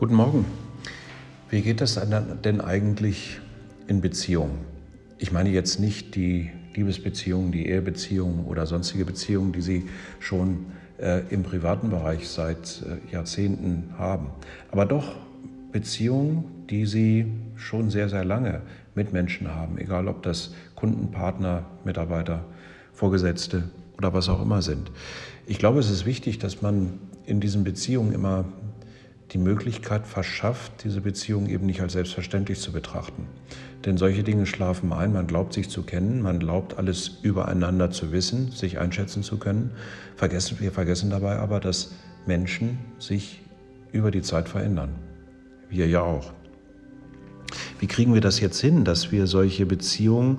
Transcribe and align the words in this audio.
Guten 0.00 0.14
Morgen. 0.14 0.46
Wie 1.50 1.60
geht 1.60 1.82
es 1.82 2.00
denn 2.42 2.60
eigentlich 2.62 3.38
in 3.86 4.00
Beziehungen? 4.00 4.60
Ich 5.18 5.30
meine 5.30 5.50
jetzt 5.50 5.78
nicht 5.78 6.14
die 6.14 6.50
Liebesbeziehungen, 6.74 7.52
die 7.52 7.66
Ehebeziehungen 7.66 8.46
oder 8.46 8.64
sonstige 8.64 9.04
Beziehungen, 9.04 9.52
die 9.52 9.60
Sie 9.60 9.90
schon 10.18 10.64
äh, 10.98 11.20
im 11.28 11.42
privaten 11.42 11.90
Bereich 11.90 12.30
seit 12.30 12.82
äh, 12.82 13.12
Jahrzehnten 13.12 13.90
haben, 13.98 14.28
aber 14.70 14.86
doch 14.86 15.16
Beziehungen, 15.70 16.44
die 16.70 16.86
Sie 16.86 17.26
schon 17.56 17.90
sehr, 17.90 18.08
sehr 18.08 18.24
lange 18.24 18.62
mit 18.94 19.12
Menschen 19.12 19.54
haben, 19.54 19.76
egal 19.76 20.08
ob 20.08 20.22
das 20.22 20.54
Kunden, 20.76 21.10
Partner, 21.10 21.66
Mitarbeiter, 21.84 22.46
Vorgesetzte 22.94 23.64
oder 23.98 24.14
was 24.14 24.30
auch 24.30 24.40
immer 24.40 24.62
sind. 24.62 24.90
Ich 25.46 25.58
glaube, 25.58 25.78
es 25.78 25.90
ist 25.90 26.06
wichtig, 26.06 26.38
dass 26.38 26.62
man 26.62 26.98
in 27.26 27.40
diesen 27.40 27.64
Beziehungen 27.64 28.14
immer 28.14 28.46
die 29.32 29.38
Möglichkeit 29.38 30.06
verschafft, 30.06 30.84
diese 30.84 31.00
Beziehung 31.00 31.48
eben 31.48 31.66
nicht 31.66 31.80
als 31.80 31.92
selbstverständlich 31.92 32.60
zu 32.60 32.72
betrachten. 32.72 33.26
Denn 33.84 33.96
solche 33.96 34.22
Dinge 34.22 34.44
schlafen 34.44 34.92
ein, 34.92 35.12
man 35.12 35.26
glaubt 35.26 35.52
sich 35.52 35.70
zu 35.70 35.82
kennen, 35.82 36.20
man 36.20 36.38
glaubt 36.38 36.76
alles 36.76 37.18
übereinander 37.22 37.90
zu 37.90 38.12
wissen, 38.12 38.50
sich 38.50 38.78
einschätzen 38.78 39.22
zu 39.22 39.38
können. 39.38 39.70
Vergessen, 40.16 40.58
wir 40.60 40.72
vergessen 40.72 41.10
dabei 41.10 41.38
aber, 41.38 41.60
dass 41.60 41.92
Menschen 42.26 42.78
sich 42.98 43.40
über 43.92 44.10
die 44.10 44.22
Zeit 44.22 44.48
verändern. 44.48 44.90
Wir 45.68 45.86
ja 45.86 46.02
auch. 46.02 46.32
Wie 47.78 47.86
kriegen 47.86 48.12
wir 48.12 48.20
das 48.20 48.40
jetzt 48.40 48.60
hin, 48.60 48.84
dass 48.84 49.12
wir 49.12 49.26
solche 49.26 49.64
Beziehungen 49.64 50.38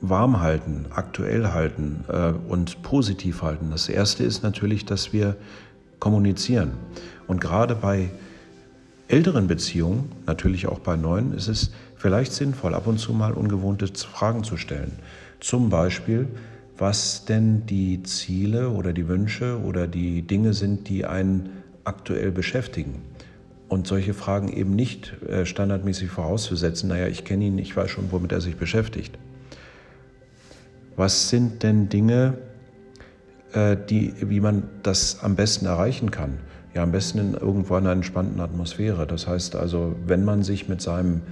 warm 0.00 0.40
halten, 0.40 0.86
aktuell 0.90 1.48
halten 1.48 2.04
äh, 2.08 2.32
und 2.48 2.82
positiv 2.82 3.42
halten? 3.42 3.70
Das 3.70 3.88
Erste 3.88 4.22
ist 4.22 4.42
natürlich, 4.42 4.84
dass 4.84 5.12
wir 5.12 5.36
kommunizieren. 5.98 6.72
Und 7.26 7.40
gerade 7.40 7.74
bei 7.74 8.10
älteren 9.08 9.46
Beziehungen, 9.46 10.10
natürlich 10.26 10.66
auch 10.66 10.78
bei 10.78 10.96
neuen, 10.96 11.34
ist 11.34 11.48
es 11.48 11.72
vielleicht 11.96 12.32
sinnvoll, 12.32 12.74
ab 12.74 12.86
und 12.86 12.98
zu 12.98 13.12
mal 13.12 13.32
ungewohnte 13.32 13.86
Fragen 13.86 14.44
zu 14.44 14.56
stellen. 14.56 14.92
Zum 15.40 15.70
Beispiel, 15.70 16.28
was 16.76 17.24
denn 17.24 17.66
die 17.66 18.02
Ziele 18.02 18.70
oder 18.70 18.92
die 18.92 19.08
Wünsche 19.08 19.60
oder 19.60 19.86
die 19.86 20.22
Dinge 20.22 20.54
sind, 20.54 20.88
die 20.88 21.04
einen 21.04 21.50
aktuell 21.84 22.32
beschäftigen. 22.32 23.02
Und 23.68 23.86
solche 23.86 24.14
Fragen 24.14 24.48
eben 24.48 24.74
nicht 24.74 25.14
äh, 25.22 25.46
standardmäßig 25.46 26.10
vorauszusetzen, 26.10 26.88
naja, 26.88 27.08
ich 27.08 27.24
kenne 27.24 27.44
ihn, 27.44 27.58
ich 27.58 27.76
weiß 27.76 27.90
schon, 27.90 28.10
womit 28.10 28.32
er 28.32 28.40
sich 28.40 28.56
beschäftigt. 28.56 29.18
Was 30.96 31.28
sind 31.28 31.62
denn 31.62 31.88
Dinge, 31.88 32.38
äh, 33.52 33.76
die, 33.88 34.14
wie 34.20 34.40
man 34.40 34.64
das 34.82 35.20
am 35.22 35.34
besten 35.34 35.66
erreichen 35.66 36.10
kann? 36.10 36.38
Ja, 36.74 36.82
am 36.82 36.90
besten 36.90 37.18
in 37.18 37.34
irgendwo 37.34 37.76
einer 37.76 37.92
entspannten 37.92 38.40
Atmosphäre. 38.40 39.06
Das 39.06 39.28
heißt 39.28 39.54
also, 39.54 39.94
wenn 40.06 40.24
man 40.24 40.42
sich 40.42 40.68
mit 40.68 40.82
seinem 40.82 41.22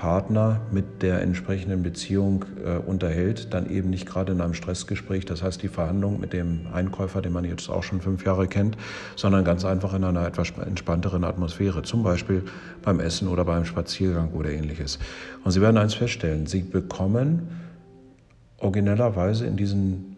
Partner 0.00 0.62
mit 0.72 1.02
der 1.02 1.20
entsprechenden 1.20 1.82
Beziehung 1.82 2.46
äh, 2.64 2.78
unterhält, 2.78 3.52
dann 3.52 3.68
eben 3.68 3.90
nicht 3.90 4.06
gerade 4.06 4.32
in 4.32 4.40
einem 4.40 4.54
Stressgespräch, 4.54 5.26
das 5.26 5.42
heißt 5.42 5.62
die 5.62 5.68
Verhandlung 5.68 6.20
mit 6.20 6.32
dem 6.32 6.66
Einkäufer, 6.72 7.20
den 7.20 7.34
man 7.34 7.44
jetzt 7.44 7.68
auch 7.68 7.82
schon 7.82 8.00
fünf 8.00 8.24
Jahre 8.24 8.48
kennt, 8.48 8.78
sondern 9.16 9.44
ganz 9.44 9.64
einfach 9.66 9.92
in 9.92 10.04
einer 10.04 10.26
etwas 10.26 10.52
entspannteren 10.58 11.24
Atmosphäre, 11.24 11.82
zum 11.82 12.02
Beispiel 12.02 12.44
beim 12.82 12.98
Essen 12.98 13.28
oder 13.28 13.44
beim 13.44 13.66
Spaziergang 13.66 14.32
oder 14.32 14.50
ähnliches. 14.50 14.98
Und 15.44 15.50
Sie 15.50 15.60
werden 15.60 15.76
eins 15.76 15.92
feststellen, 15.92 16.46
Sie 16.46 16.62
bekommen 16.62 17.48
originellerweise 18.56 19.46
in 19.46 19.58
diesen 19.58 20.16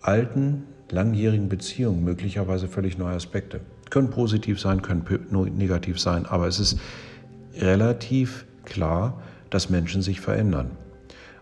alten, 0.00 0.64
langjährigen 0.90 1.48
Beziehungen 1.48 2.02
möglicherweise 2.02 2.66
völlig 2.66 2.98
neue 2.98 3.14
Aspekte. 3.14 3.60
Können 3.90 4.10
positiv 4.10 4.60
sein, 4.60 4.82
können 4.82 5.04
negativ 5.56 6.00
sein, 6.00 6.26
aber 6.26 6.46
es 6.46 6.60
ist 6.60 6.78
relativ 7.56 8.46
klar, 8.64 9.20
dass 9.50 9.68
Menschen 9.68 10.02
sich 10.02 10.20
verändern. 10.20 10.70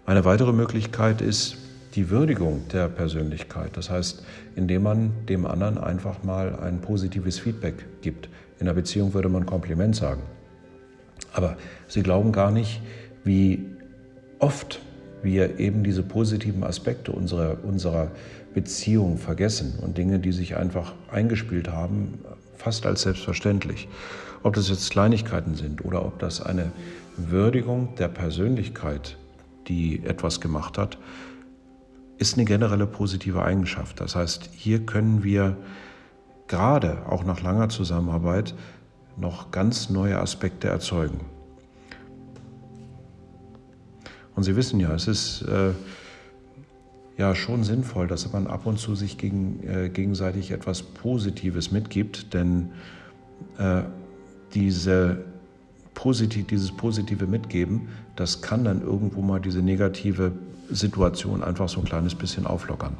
Eine 0.06 0.24
weitere 0.24 0.52
Möglichkeit 0.52 1.20
ist 1.20 1.58
die 1.94 2.10
Würdigung 2.10 2.62
der 2.72 2.88
Persönlichkeit. 2.88 3.76
Das 3.76 3.90
heißt, 3.90 4.24
indem 4.56 4.82
man 4.84 5.12
dem 5.28 5.46
anderen 5.46 5.78
einfach 5.78 6.22
mal 6.22 6.58
ein 6.60 6.80
positives 6.80 7.38
Feedback 7.38 7.86
gibt. 8.02 8.28
In 8.58 8.66
einer 8.66 8.74
Beziehung 8.74 9.14
würde 9.14 9.28
man 9.28 9.46
Kompliment 9.46 9.96
sagen. 9.96 10.22
Aber 11.32 11.56
Sie 11.88 12.02
glauben 12.02 12.32
gar 12.32 12.50
nicht, 12.50 12.80
wie 13.24 13.66
oft 14.38 14.80
wir 15.22 15.58
eben 15.58 15.84
diese 15.84 16.02
positiven 16.02 16.64
Aspekte 16.64 17.12
unserer, 17.12 17.58
unserer 17.64 18.10
Beziehung 18.54 19.18
vergessen 19.18 19.78
und 19.80 19.98
Dinge, 19.98 20.18
die 20.18 20.32
sich 20.32 20.56
einfach 20.56 20.94
eingespielt 21.10 21.68
haben, 21.68 22.18
fast 22.56 22.86
als 22.86 23.02
selbstverständlich. 23.02 23.88
Ob 24.42 24.54
das 24.54 24.68
jetzt 24.68 24.90
Kleinigkeiten 24.90 25.54
sind 25.54 25.84
oder 25.84 26.04
ob 26.04 26.18
das 26.18 26.40
eine 26.40 26.72
Würdigung 27.16 27.94
der 27.98 28.08
Persönlichkeit, 28.08 29.16
die 29.66 30.04
etwas 30.04 30.40
gemacht 30.40 30.78
hat, 30.78 30.98
ist 32.18 32.36
eine 32.36 32.44
generelle 32.44 32.86
positive 32.86 33.42
Eigenschaft. 33.42 34.00
Das 34.00 34.16
heißt, 34.16 34.50
hier 34.52 34.84
können 34.86 35.22
wir 35.22 35.56
gerade 36.48 37.06
auch 37.06 37.24
nach 37.24 37.42
langer 37.42 37.68
Zusammenarbeit 37.68 38.54
noch 39.16 39.50
ganz 39.50 39.90
neue 39.90 40.18
Aspekte 40.18 40.68
erzeugen. 40.68 41.20
Und 44.38 44.44
Sie 44.44 44.54
wissen 44.54 44.78
ja, 44.78 44.94
es 44.94 45.08
ist 45.08 45.42
äh, 45.42 45.72
ja 47.16 47.34
schon 47.34 47.64
sinnvoll, 47.64 48.06
dass 48.06 48.32
man 48.32 48.46
ab 48.46 48.66
und 48.66 48.78
zu 48.78 48.94
sich 48.94 49.18
gegen, 49.18 49.64
äh, 49.66 49.88
gegenseitig 49.88 50.52
etwas 50.52 50.80
Positives 50.80 51.72
mitgibt, 51.72 52.32
denn 52.34 52.70
äh, 53.58 53.82
diese 54.54 55.24
positiv, 55.94 56.46
dieses 56.46 56.70
positive 56.70 57.26
Mitgeben, 57.26 57.88
das 58.14 58.40
kann 58.40 58.62
dann 58.62 58.80
irgendwo 58.80 59.22
mal 59.22 59.40
diese 59.40 59.60
negative 59.60 60.30
Situation 60.70 61.42
einfach 61.42 61.68
so 61.68 61.80
ein 61.80 61.84
kleines 61.84 62.14
bisschen 62.14 62.46
auflockern. 62.46 62.96